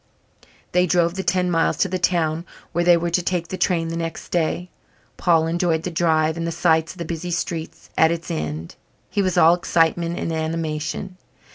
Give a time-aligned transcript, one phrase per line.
[0.71, 3.89] They drove the ten miles to the town where they were to take the train
[3.89, 4.71] the next day.
[5.15, 8.73] Paul enjoyed the drive and the sights of the busy streets at its end.
[9.11, 11.17] He was all excitement and animation.